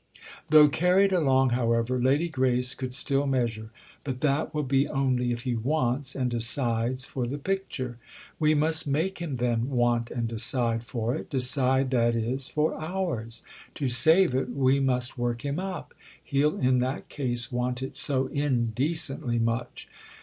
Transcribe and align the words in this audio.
Though 0.49 0.67
carried 0.67 1.11
along, 1.13 1.51
however, 1.51 1.99
Lady 2.01 2.27
Grace 2.27 2.73
could 2.73 2.91
still 2.91 3.27
measure. 3.27 3.69
"But 4.03 4.21
that 4.21 4.51
will 4.51 4.63
be 4.63 4.87
only 4.87 5.31
if 5.31 5.41
he 5.41 5.53
wants 5.53 6.15
and 6.15 6.31
decides 6.31 7.05
for 7.05 7.27
the 7.27 7.37
picture." 7.37 7.99
"We 8.39 8.55
must 8.55 8.87
make 8.87 9.19
him 9.19 9.35
then 9.35 9.69
want 9.69 10.09
and 10.09 10.27
decide 10.27 10.83
for 10.83 11.13
it—decide, 11.13 11.91
that 11.91 12.15
is, 12.15 12.47
for 12.49 12.73
'ours.' 12.73 13.43
To 13.75 13.89
save 13.89 14.33
it 14.33 14.49
we 14.49 14.79
must 14.79 15.19
work 15.19 15.45
him 15.45 15.59
up—he'll 15.59 16.57
in 16.57 16.79
that 16.79 17.07
case 17.07 17.51
want 17.51 17.83
it 17.83 17.95
so 17.95 18.25
indecently 18.25 19.37
much. 19.37 19.87